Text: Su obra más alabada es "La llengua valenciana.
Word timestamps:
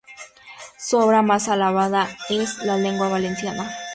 Su 0.79 0.97
obra 0.97 1.21
más 1.21 1.47
alabada 1.47 2.09
es 2.27 2.57
"La 2.65 2.75
llengua 2.79 3.07
valenciana. 3.07 3.69